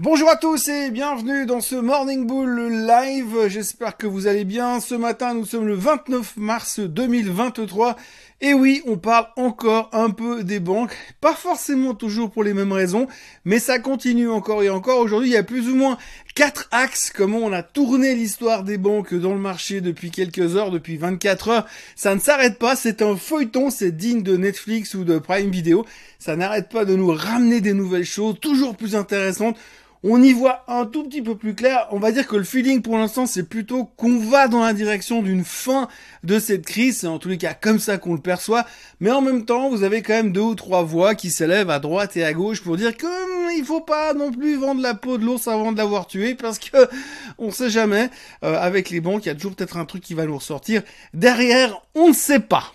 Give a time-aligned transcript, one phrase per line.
[0.00, 3.48] Bonjour à tous et bienvenue dans ce Morning Bull live.
[3.48, 4.78] J'espère que vous allez bien.
[4.78, 7.96] Ce matin, nous sommes le 29 mars 2023.
[8.40, 10.94] Et oui, on parle encore un peu des banques.
[11.20, 13.08] Pas forcément toujours pour les mêmes raisons,
[13.44, 15.00] mais ça continue encore et encore.
[15.00, 15.98] Aujourd'hui, il y a plus ou moins
[16.36, 20.70] quatre axes, comment on a tourné l'histoire des banques dans le marché depuis quelques heures,
[20.70, 21.66] depuis 24 heures.
[21.96, 22.76] Ça ne s'arrête pas.
[22.76, 23.70] C'est un feuilleton.
[23.70, 25.84] C'est digne de Netflix ou de Prime Video.
[26.20, 29.56] Ça n'arrête pas de nous ramener des nouvelles choses, toujours plus intéressantes
[30.02, 31.86] on y voit un tout petit peu plus clair.
[31.90, 35.22] On va dire que le feeling pour l'instant, c'est plutôt qu'on va dans la direction
[35.22, 35.88] d'une fin
[36.22, 36.98] de cette crise.
[36.98, 38.64] C'est en tous les cas comme ça qu'on le perçoit.
[39.00, 41.78] Mais en même temps, vous avez quand même deux ou trois voix qui s'élèvent à
[41.78, 44.94] droite et à gauche pour dire que hum, il faut pas non plus vendre la
[44.94, 46.76] peau de l'ours avant de l'avoir tué parce que
[47.38, 48.10] on sait jamais.
[48.44, 50.82] Euh, avec les banques, il y a toujours peut-être un truc qui va nous ressortir.
[51.14, 52.72] Derrière, on ne sait pas.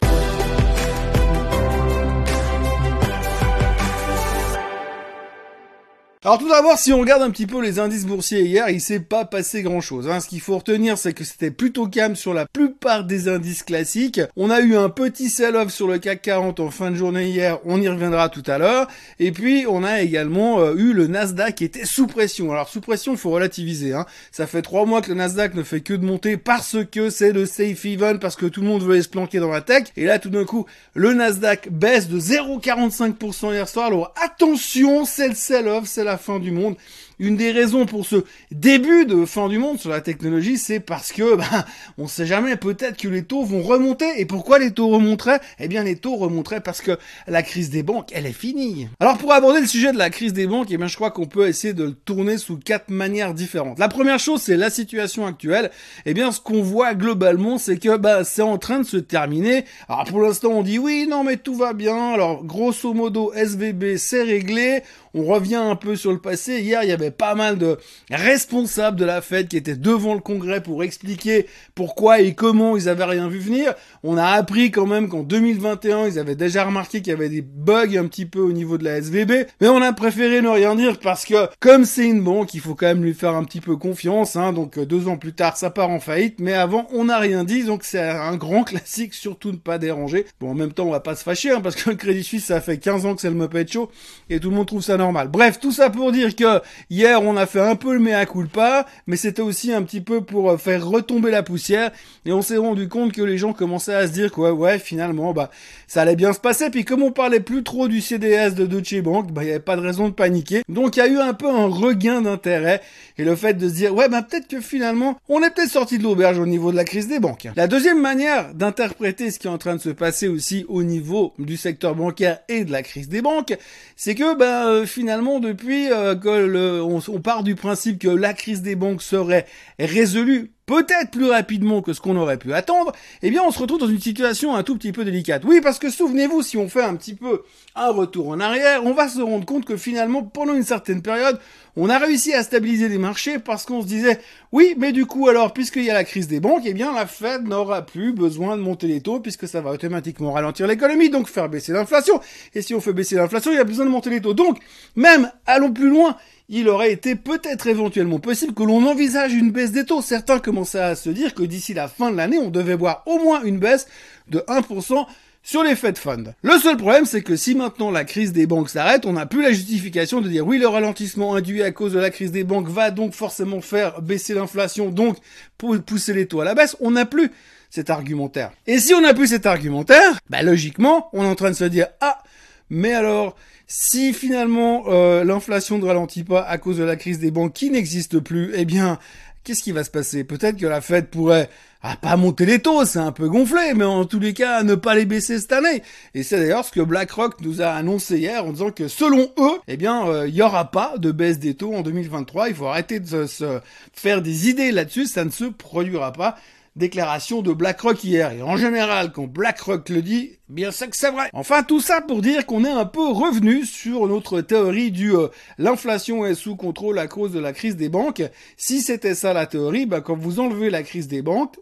[6.26, 9.02] Alors tout d'abord, si on regarde un petit peu les indices boursiers hier, il s'est
[9.02, 10.08] pas passé grand chose.
[10.08, 10.22] Hein.
[10.22, 14.22] Ce qu'il faut retenir, c'est que c'était plutôt calme sur la plupart des indices classiques.
[14.38, 17.59] On a eu un petit sell-off sur le CAC 40 en fin de journée hier,
[17.66, 18.88] on y reviendra tout à l'heure.
[19.20, 22.53] Et puis on a également euh, eu le Nasdaq qui était sous pression.
[22.53, 23.92] Alors sous pression, faut relativiser.
[23.94, 24.06] Hein.
[24.31, 27.34] Ça fait trois mois que le Nasdaq ne fait que de monter parce que c'est
[27.34, 29.88] le safe haven, parce que tout le monde veut se planquer dans la tech.
[29.97, 33.88] Et là tout d'un coup, le Nasdaq baisse de 0,45% hier soir.
[33.88, 36.75] Alors attention, c'est le sell-off, c'est la fin du monde.
[37.19, 41.11] Une des raisons pour ce début de fin du monde sur la technologie, c'est parce
[41.11, 41.66] que, ben,
[41.97, 44.19] on sait jamais, peut-être que les taux vont remonter.
[44.19, 45.39] Et pourquoi les taux remonteraient?
[45.59, 46.97] Eh bien, les taux remonteraient parce que
[47.28, 48.88] la crise des banques, elle est finie.
[49.00, 51.25] Alors, pour aborder le sujet de la crise des banques, eh bien, je crois qu'on
[51.25, 53.80] peut essayer de le tourner sous quatre manières différentes.
[53.80, 55.72] La première chose, c'est la situation actuelle.
[56.06, 59.66] Eh bien, ce qu'on voit globalement, c'est que, ben, c'est en train de se terminer.
[59.88, 62.14] Alors, pour l'instant, on dit oui, non, mais tout va bien.
[62.14, 64.81] Alors, grosso modo, SVB, c'est réglé.
[65.14, 66.61] On revient un peu sur le passé.
[66.61, 67.78] Hier, il y avait pas mal de
[68.11, 72.89] responsables de la fête qui étaient devant le Congrès pour expliquer pourquoi et comment ils
[72.89, 73.73] avaient rien vu venir.
[74.03, 77.41] On a appris quand même qu'en 2021, ils avaient déjà remarqué qu'il y avait des
[77.41, 80.75] bugs un petit peu au niveau de la SVB, mais on a préféré ne rien
[80.75, 83.62] dire parce que comme c'est une banque, il faut quand même lui faire un petit
[83.62, 84.35] peu confiance.
[84.35, 87.44] Hein, donc deux ans plus tard, ça part en faillite, mais avant, on n'a rien
[87.44, 90.25] dit, donc c'est un grand classique, surtout ne pas déranger.
[90.40, 92.45] Bon, en même temps, on va pas se fâcher hein, parce que le Crédit Suisse,
[92.45, 93.90] ça fait 15 ans que c'est le Muppet Show
[94.30, 95.28] et tout le monde trouve ça normal.
[95.28, 96.62] Bref, tout ça pour dire que
[96.94, 100.22] hier, on a fait un peu le mea culpa, mais c'était aussi un petit peu
[100.22, 101.92] pour euh, faire retomber la poussière.
[102.26, 105.34] Et on s'est rendu compte que les gens commençaient à se dire quoi, ouais, finalement,
[105.34, 105.50] bah,
[105.88, 106.70] ça allait bien se passer.
[106.70, 109.59] Puis comme on parlait plus trop du CDS de Deutsche Bank, bah, il y avait
[109.59, 110.62] pas de raison de paniquer.
[110.70, 112.81] Donc il y a eu un peu un regain d'intérêt.
[113.18, 115.98] Et le fait de se dire, ouais, bah, peut-être que finalement, on est peut-être sorti
[115.98, 117.48] de l'auberge au niveau de la crise des banques.
[117.56, 121.34] La deuxième manière d'interpréter ce qui est en train de se passer aussi au niveau
[121.40, 123.56] du secteur bancaire et de la crise des banques,
[123.96, 128.33] c'est que, bah, euh, finalement, depuis euh, que le, on, part du principe que la
[128.33, 129.45] crise des banques serait
[129.79, 132.91] résolue peut-être plus rapidement que ce qu'on aurait pu attendre,
[133.22, 135.44] eh bien on se retrouve dans une situation un tout petit peu délicate.
[135.46, 137.44] Oui, parce que souvenez-vous, si on fait un petit peu
[137.75, 141.40] un retour en arrière, on va se rendre compte que finalement, pendant une certaine période,
[141.75, 144.19] on a réussi à stabiliser les marchés parce qu'on se disait,
[144.51, 147.07] oui, mais du coup, alors, puisqu'il y a la crise des banques, eh bien la
[147.07, 151.28] Fed n'aura plus besoin de monter les taux puisque ça va automatiquement ralentir l'économie, donc
[151.28, 152.22] faire baisser l'inflation.
[152.53, 154.35] Et si on fait baisser l'inflation, il y a besoin de monter les taux.
[154.35, 154.59] Donc,
[154.95, 156.16] même, allons plus loin,
[156.50, 160.01] il aurait été peut-être éventuellement possible que l'on envisage une baisse des taux.
[160.01, 163.18] Certains commençaient à se dire que d'ici la fin de l'année, on devait voir au
[163.18, 163.88] moins une baisse
[164.28, 165.08] de 1%
[165.41, 166.36] sur les Fed Funds.
[166.44, 169.42] Le seul problème, c'est que si maintenant la crise des banques s'arrête, on n'a plus
[169.42, 172.68] la justification de dire oui, le ralentissement induit à cause de la crise des banques
[172.69, 175.18] va donc forcément faire baisser l'inflation, donc
[175.58, 176.78] pousser les taux à la baisse.
[176.80, 177.31] On n'a plus
[177.72, 178.52] cet argumentaire.
[178.68, 181.63] Et si on n'a plus cet argumentaire, bah logiquement, on est en train de se
[181.63, 182.22] dire ah,
[182.69, 187.31] mais alors, si finalement euh, l'inflation ne ralentit pas à cause de la crise des
[187.31, 189.00] banques qui n'existe plus, eh bien,
[189.44, 190.24] qu'est-ce qui va se passer?
[190.24, 191.50] Peut-être que la Fed pourrait
[191.81, 194.76] ah, pas monter les taux, c'est un peu gonflé, mais en tous les cas, ne
[194.76, 195.84] pas les baisser cette année.
[196.14, 199.59] Et c'est d'ailleurs ce que BlackRock nous a annoncé hier en disant que selon eux,
[199.68, 202.50] eh bien, euh, il n'y aura pas de baisse des taux en 2023.
[202.50, 203.60] Il faut arrêter de se
[203.92, 206.38] faire des idées là-dessus, ça ne se produira pas
[206.75, 208.31] déclaration de BlackRock hier.
[208.31, 211.30] Et en général, quand BlackRock le dit, eh bien c'est que c'est vrai.
[211.34, 215.28] Enfin, tout ça pour dire qu'on est un peu revenu sur notre théorie du euh,
[215.58, 218.24] l'inflation est sous contrôle à cause de la crise des banques.
[218.58, 221.58] Si c'était ça la théorie, bah, quand vous enlevez la crise des banques,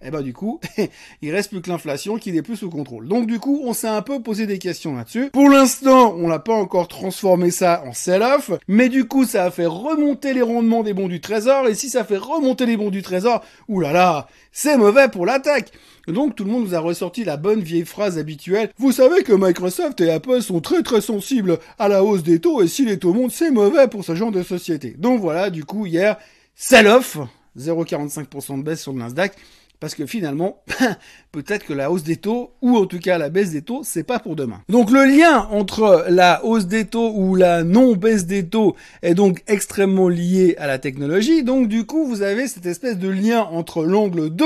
[0.00, 0.60] eh ben du coup,
[1.22, 3.08] il reste plus que l'inflation qui n'est plus sous contrôle.
[3.08, 5.30] Donc du coup, on s'est un peu posé des questions là-dessus.
[5.32, 9.50] Pour l'instant, on n'a pas encore transformé ça en sell-off, mais du coup, ça a
[9.50, 12.90] fait remonter les rendements des bons du trésor, et si ça fait remonter les bons
[12.90, 15.72] du trésor, oulala, c'est mauvais pour l'attaque.
[16.06, 18.70] Donc tout le monde nous a ressorti la bonne vieille phrase habituelle.
[18.78, 22.62] Vous savez que Microsoft et Apple sont très très sensibles à la hausse des taux,
[22.62, 24.94] et si les taux montent, c'est mauvais pour ce genre de société.
[24.96, 26.16] Donc voilà, du coup, hier,
[26.54, 27.18] sell-off,
[27.58, 29.34] 0,45% de baisse sur le Nasdaq.
[29.80, 30.62] Parce que finalement,
[31.32, 34.02] peut-être que la hausse des taux, ou en tout cas la baisse des taux, c'est
[34.02, 34.60] pas pour demain.
[34.68, 39.42] Donc le lien entre la hausse des taux ou la non-baisse des taux est donc
[39.46, 41.44] extrêmement lié à la technologie.
[41.44, 44.44] Donc du coup, vous avez cette espèce de lien entre l'angle 2,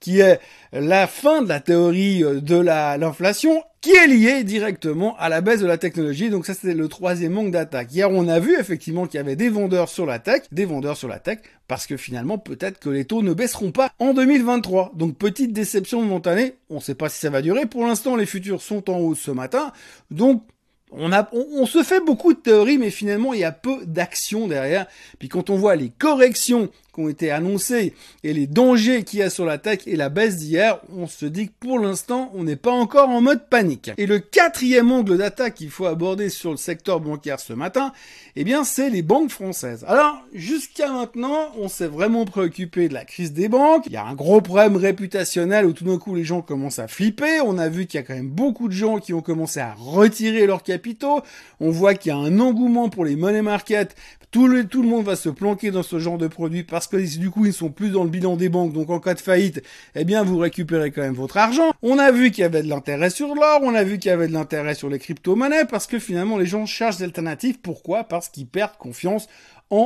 [0.00, 0.40] qui est
[0.72, 5.66] la fin de la théorie de l'inflation, qui est lié directement à la baisse de
[5.66, 6.30] la technologie.
[6.30, 7.92] Donc ça, c'était le troisième manque d'attaque.
[7.92, 10.96] Hier, on a vu effectivement qu'il y avait des vendeurs sur la tech, des vendeurs
[10.96, 14.92] sur la tech, parce que finalement, peut-être que les taux ne baisseront pas en 2023.
[14.94, 16.54] Donc petite déception momentanée.
[16.70, 17.66] On ne sait pas si ça va durer.
[17.66, 19.72] Pour l'instant, les futurs sont en hausse ce matin.
[20.12, 20.44] Donc
[20.92, 24.46] on, a, on, se fait beaucoup de théories, mais finalement, il y a peu d'action
[24.46, 24.86] derrière.
[25.18, 29.22] Puis quand on voit les corrections qui ont été annoncés et les dangers qu'il y
[29.22, 32.44] a sur la tech et la baisse d'hier, on se dit que pour l'instant, on
[32.44, 33.90] n'est pas encore en mode panique.
[33.96, 37.92] Et le quatrième angle d'attaque qu'il faut aborder sur le secteur bancaire ce matin,
[38.36, 39.84] eh bien, c'est les banques françaises.
[39.88, 43.86] Alors, jusqu'à maintenant, on s'est vraiment préoccupé de la crise des banques.
[43.86, 46.88] Il y a un gros problème réputationnel où tout d'un coup, les gens commencent à
[46.88, 47.40] flipper.
[47.44, 49.74] On a vu qu'il y a quand même beaucoup de gens qui ont commencé à
[49.74, 51.22] retirer leurs capitaux.
[51.60, 53.96] On voit qu'il y a un engouement pour les money market
[54.32, 57.18] tout le, tout le monde va se planquer dans ce genre de produit parce que
[57.18, 58.72] du coup ils sont plus dans le bilan des banques.
[58.72, 59.62] Donc en cas de faillite,
[59.94, 61.72] eh bien vous récupérez quand même votre argent.
[61.82, 64.12] On a vu qu'il y avait de l'intérêt sur l'or, on a vu qu'il y
[64.12, 67.58] avait de l'intérêt sur les crypto-monnaies parce que finalement les gens cherchent des alternatives.
[67.60, 68.04] Pourquoi?
[68.04, 69.28] Parce qu'ils perdent confiance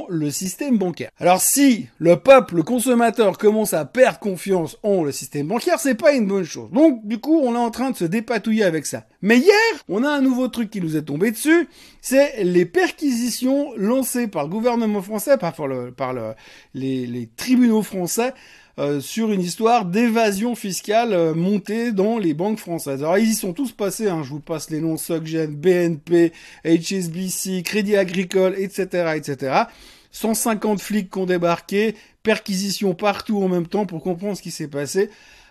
[0.09, 1.11] le système bancaire.
[1.19, 5.95] Alors si le peuple, le consommateur commence à perdre confiance en le système bancaire, c'est
[5.95, 6.71] pas une bonne chose.
[6.73, 9.05] Donc du coup, on est en train de se dépatouiller avec ça.
[9.23, 9.55] Mais hier,
[9.89, 11.69] on a un nouveau truc qui nous est tombé dessus,
[12.01, 16.35] c'est les perquisitions lancées par le gouvernement français, par, le, par le,
[16.75, 18.35] les tribunaux français
[18.79, 23.03] euh, sur une histoire d'évasion fiscale euh, montée dans les banques françaises.
[23.03, 26.33] Alors ils y sont tous passés, hein, je vous passe les noms SocGen, BNP,
[26.65, 29.63] HSBC, Crédit Agricole, etc., etc.
[30.11, 34.69] 150 flics qui ont débarqué, perquisition partout en même temps pour comprendre ce qui s'est
[34.69, 35.09] passé.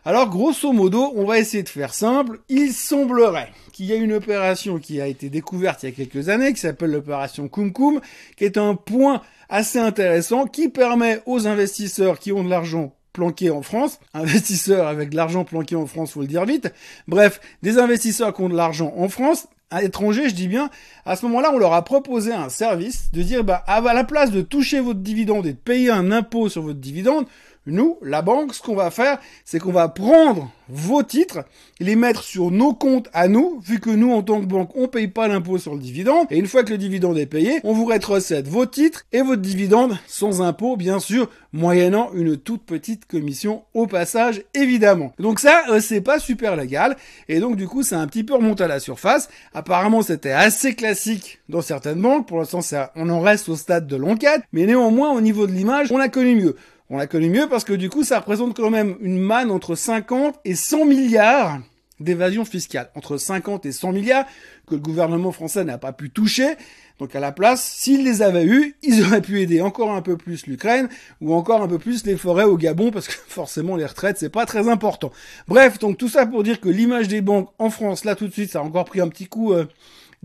[0.07, 2.41] Alors grosso modo, on va essayer de faire simple.
[2.47, 6.29] Il semblerait qu'il y ait une opération qui a été découverte il y a quelques
[6.29, 8.01] années, qui s'appelle l'opération Kumkum,
[8.37, 13.49] qui est un point assez intéressant qui permet aux investisseurs qui ont de l'argent planqués
[13.49, 16.71] en France, investisseurs avec de l'argent planqué en France, faut le dire vite.
[17.07, 20.69] Bref, des investisseurs qui ont de l'argent en France, à l'étranger, je dis bien,
[21.05, 24.31] à ce moment-là, on leur a proposé un service de dire, bah, à la place
[24.31, 27.25] de toucher votre dividende et de payer un impôt sur votre dividende,
[27.67, 31.45] nous, la banque, ce qu'on va faire, c'est qu'on va prendre vos titres,
[31.79, 34.87] les mettre sur nos comptes à nous, vu que nous, en tant que banque, on
[34.87, 36.27] paye pas l'impôt sur le dividende.
[36.31, 39.41] Et une fois que le dividende est payé, on vous rétrocède vos titres et votre
[39.41, 45.13] dividende sans impôt, bien sûr, moyennant une toute petite commission au passage, évidemment.
[45.19, 46.97] Donc ça, euh, c'est pas super légal.
[47.29, 49.29] Et donc, du coup, c'est un petit peu remonté à la surface.
[49.53, 52.27] Apparemment, c'était assez classique dans certaines banques.
[52.27, 52.59] Pour l'instant,
[52.95, 54.41] on en reste au stade de l'enquête.
[54.51, 56.55] Mais néanmoins, au niveau de l'image, on a connu mieux.
[56.89, 59.75] On l'a connu mieux parce que du coup, ça représente quand même une manne entre
[59.75, 61.59] 50 et 100 milliards
[61.99, 62.89] d'évasion fiscale.
[62.95, 64.25] Entre 50 et 100 milliards
[64.67, 66.55] que le gouvernement français n'a pas pu toucher.
[66.99, 70.15] Donc à la place, s'ils les avaient eus, ils auraient pu aider encore un peu
[70.15, 70.87] plus l'Ukraine
[71.21, 74.29] ou encore un peu plus les forêts au Gabon parce que forcément les retraites c'est
[74.29, 75.11] pas très important.
[75.47, 78.33] Bref, donc tout ça pour dire que l'image des banques en France là tout de
[78.33, 79.65] suite ça a encore pris un petit coup euh,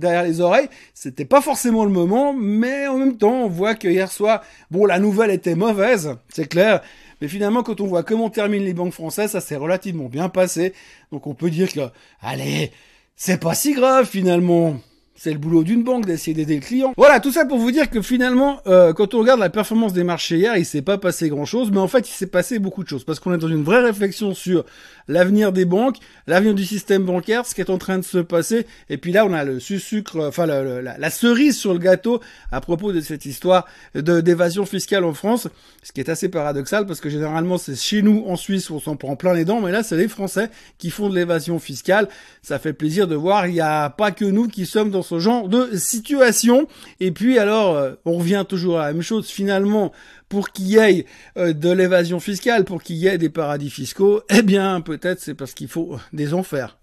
[0.01, 0.69] derrière les oreilles.
[0.95, 4.87] C'était pas forcément le moment, mais en même temps, on voit que hier soir, bon,
[4.87, 6.83] la nouvelle était mauvaise, c'est clair.
[7.21, 10.73] Mais finalement, quand on voit comment terminent les banques françaises, ça s'est relativement bien passé.
[11.13, 11.81] Donc on peut dire que,
[12.23, 12.73] allez,
[13.15, 14.77] c'est pas si grave finalement.
[15.23, 16.95] C'est le boulot d'une banque d'essayer d'aider le client.
[16.97, 20.03] Voilà, tout ça pour vous dire que finalement, euh, quand on regarde la performance des
[20.03, 22.89] marchés hier, il s'est pas passé grand-chose, mais en fait, il s'est passé beaucoup de
[22.89, 24.65] choses, parce qu'on est dans une vraie réflexion sur
[25.09, 28.67] l'avenir des banques, l'avenir du système bancaire, ce qui est en train de se passer,
[28.89, 32.95] et puis là, on a le sucre, enfin la, cerise sur le gâteau à propos
[32.95, 35.49] de cette histoire d'évasion fiscale en France,
[35.83, 38.81] ce qui est assez paradoxal, parce que généralement, c'est chez nous, en Suisse, où on
[38.81, 40.49] s'en prend plein les dents, mais là, c'est les Français
[40.79, 42.09] qui font de l'évasion fiscale.
[42.41, 45.10] Ça fait plaisir de voir, il n'y a pas que nous qui sommes dans ce
[45.19, 46.67] genre de situation.
[47.01, 49.29] Et puis alors, euh, on revient toujours à la même chose.
[49.29, 49.93] Finalement,
[50.29, 54.23] pour qu'il y ait euh, de l'évasion fiscale, pour qu'il y ait des paradis fiscaux,
[54.29, 56.80] eh bien, peut-être c'est parce qu'il faut des enfers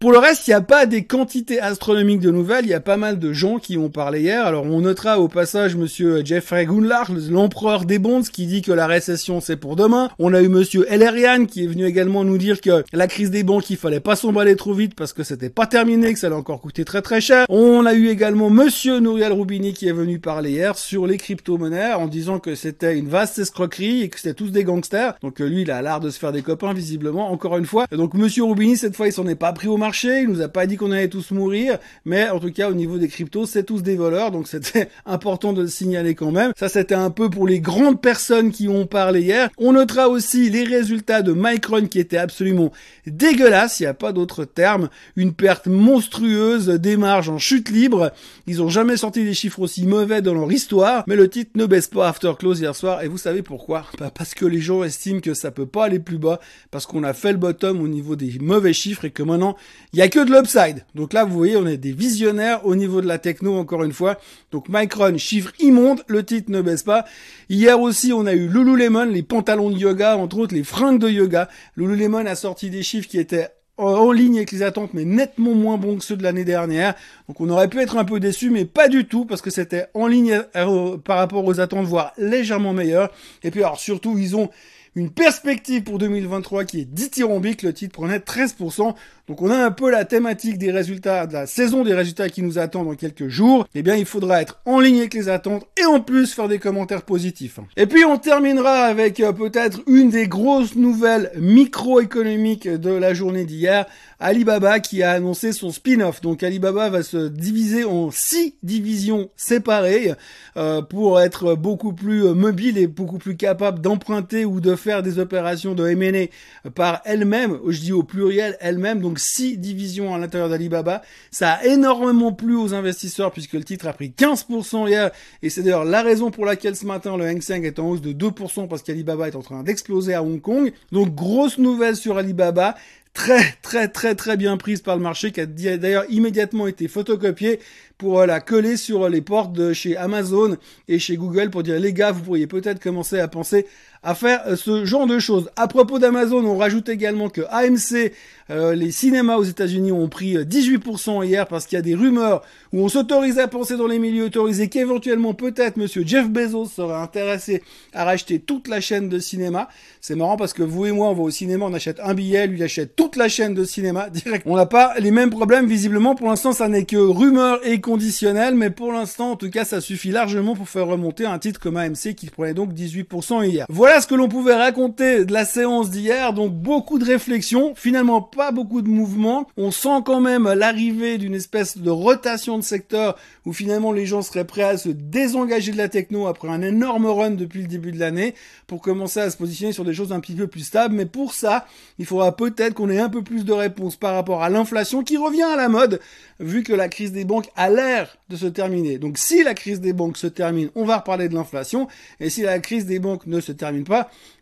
[0.00, 2.64] Pour le reste, il n'y a pas des quantités astronomiques de nouvelles.
[2.64, 4.44] Il y a pas mal de gens qui ont parlé hier.
[4.44, 8.88] Alors, on notera au passage monsieur Jeffrey Gunlar, l'empereur des bonds, qui dit que la
[8.88, 10.10] récession c'est pour demain.
[10.18, 13.44] On a eu monsieur Elerian qui est venu également nous dire que la crise des
[13.44, 16.36] banques, il fallait pas s'emballer trop vite parce que c'était pas terminé, que ça allait
[16.36, 17.46] encore coûter très très cher.
[17.48, 21.92] On a eu également monsieur Nouriel Roubini qui est venu parler hier sur les crypto-monnaies
[21.92, 25.14] en disant que c'était une vaste escroquerie et que c'était tous des gangsters.
[25.22, 27.86] Donc euh, lui, il a l'art de se faire des copains visiblement, encore une fois.
[27.92, 30.48] Donc monsieur Roubini, cette fois, il s'en est pas pris au marché, il nous a
[30.48, 33.62] pas dit qu'on allait tous mourir, mais en tout cas, au niveau des cryptos, c'est
[33.62, 36.52] tous des voleurs, donc c'était important de le signaler quand même.
[36.56, 39.50] Ça, c'était un peu pour les grandes personnes qui ont parlé hier.
[39.58, 42.72] On notera aussi les résultats de Micron qui étaient absolument
[43.06, 44.88] dégueulasses, il n'y a pas d'autre terme.
[45.16, 48.12] Une perte monstrueuse, des marges en chute libre.
[48.46, 51.66] Ils ont jamais sorti des chiffres aussi mauvais dans leur histoire, mais le titre ne
[51.66, 53.86] baisse pas after close hier soir, et vous savez pourquoi?
[53.98, 56.40] Bah Parce que les gens estiment que ça peut pas aller plus bas,
[56.70, 59.56] parce qu'on a fait le bottom au niveau des mauvais chiffres et que maintenant,
[59.92, 60.84] il y a que de l'upside.
[60.94, 63.92] Donc là, vous voyez, on est des visionnaires au niveau de la techno, encore une
[63.92, 64.18] fois.
[64.52, 67.04] Donc Micron, chiffre immonde, le titre ne baisse pas.
[67.48, 71.08] Hier aussi, on a eu Lululemon, les pantalons de yoga, entre autres les fringues de
[71.08, 71.48] yoga.
[71.76, 75.76] Lululemon a sorti des chiffres qui étaient en ligne avec les attentes, mais nettement moins
[75.76, 76.94] bons que ceux de l'année dernière.
[77.28, 79.86] Donc on aurait pu être un peu déçu, mais pas du tout, parce que c'était
[79.94, 83.10] en ligne euh, par rapport aux attentes, voire légèrement meilleur.
[83.42, 84.50] Et puis alors surtout, ils ont
[84.96, 87.62] une perspective pour 2023 qui est dithyrambique.
[87.62, 88.94] Le titre prenait 13%.
[89.28, 92.42] Donc on a un peu la thématique des résultats, de la saison des résultats qui
[92.42, 93.66] nous attendent dans quelques jours.
[93.74, 96.58] Eh bien, il faudra être en ligne avec les attentes et en plus faire des
[96.58, 97.60] commentaires positifs.
[97.76, 103.44] Et puis on terminera avec euh, peut-être une des grosses nouvelles microéconomiques de la journée
[103.44, 103.84] d'hier.
[104.18, 106.20] Alibaba qui a annoncé son spin-off.
[106.20, 110.12] Donc Alibaba va se diviser en six divisions séparées
[110.56, 115.02] euh, pour être beaucoup plus euh, mobile et beaucoup plus capable d'emprunter ou de faire
[115.02, 117.58] des opérations de M&A par elle-même.
[117.68, 119.00] Je dis au pluriel elle-même.
[119.00, 121.02] Donc six divisions à l'intérieur d'Alibaba.
[121.30, 125.10] Ça a énormément plu aux investisseurs puisque le titre a pris 15% hier
[125.42, 128.00] et c'est d'ailleurs la raison pour laquelle ce matin le Hang Seng est en hausse
[128.00, 130.72] de 2% parce qu'Alibaba est en train d'exploser à Hong Kong.
[130.90, 132.76] Donc grosse nouvelle sur Alibaba
[133.16, 137.60] très très très très bien prise par le marché qui a d'ailleurs immédiatement été photocopiée
[137.96, 141.80] pour euh, la coller sur les portes de chez Amazon et chez Google pour dire
[141.80, 143.66] les gars vous pourriez peut-être commencer à penser
[144.06, 145.50] à faire euh, ce genre de choses.
[145.56, 148.12] À propos d'Amazon, on rajoute également que AMC,
[148.50, 152.42] euh, les cinémas aux États-Unis ont pris 18% hier parce qu'il y a des rumeurs
[152.72, 156.94] où on s'autorise à penser dans les milieux autorisés qu'éventuellement peut-être monsieur Jeff Bezos serait
[156.94, 159.68] intéressé à racheter toute la chaîne de cinéma.
[160.00, 162.46] C'est marrant parce que vous et moi on va au cinéma, on achète un billet,
[162.46, 164.44] lui achète toute la chaîne de cinéma direct.
[164.46, 166.14] On n'a pas les mêmes problèmes visiblement.
[166.14, 169.80] Pour l'instant, ça n'est que rumeur et conditionnel, mais pour l'instant, en tout cas, ça
[169.80, 173.66] suffit largement pour faire remonter un titre comme AMC qui prenait donc 18% hier.
[173.68, 176.32] Voilà ce que l'on pouvait raconter de la séance d'hier.
[176.32, 179.46] Donc beaucoup de réflexions, finalement pas beaucoup de mouvements.
[179.56, 184.22] On sent quand même l'arrivée d'une espèce de rotation de secteur où finalement les gens
[184.22, 187.92] seraient prêts à se désengager de la techno après un énorme run depuis le début
[187.92, 188.34] de l'année
[188.66, 190.94] pour commencer à se positionner sur des choses un petit peu plus stables.
[190.94, 191.66] Mais pour ça,
[191.98, 195.16] il faudra peut-être qu'on ait un peu plus de réponses par rapport à l'inflation qui
[195.16, 196.00] revient à la mode
[196.40, 198.98] vu que la crise des banques a l'air de se terminer.
[198.98, 201.88] Donc si la crise des banques se termine, on va reparler de l'inflation.
[202.20, 203.84] Et si la crise des banques ne se termine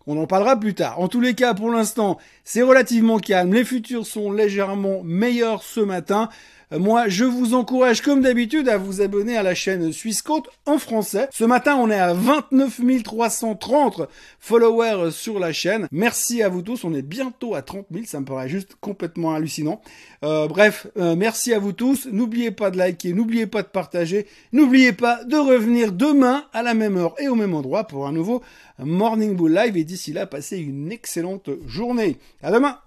[0.07, 1.01] on en parlera plus tard.
[1.01, 3.55] En tous les cas, pour l'instant, c'est relativement calme.
[3.55, 6.29] Les futurs sont légèrement meilleurs ce matin.
[6.73, 10.23] Euh, moi, je vous encourage comme d'habitude à vous abonner à la chaîne Suisse
[10.67, 11.29] en français.
[11.33, 14.03] Ce matin, on est à 29 330
[14.39, 15.87] followers sur la chaîne.
[15.91, 16.85] Merci à vous tous.
[16.85, 18.05] On est bientôt à 30 000.
[18.07, 19.81] Ça me paraît juste complètement hallucinant.
[20.25, 22.07] Euh, bref, euh, merci à vous tous.
[22.11, 26.75] N'oubliez pas de liker, n'oubliez pas de partager, n'oubliez pas de revenir demain à la
[26.75, 28.43] même heure et au même endroit pour un nouveau
[28.79, 29.77] Morning Bull Live.
[29.77, 32.17] Et d'ici là, passez une excellente journée.
[32.43, 32.79] À demain.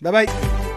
[0.00, 0.69] Bye bye.